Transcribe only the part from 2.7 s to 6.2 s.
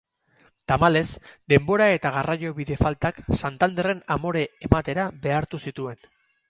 faltak Santanderren amore ematera behartu zituen.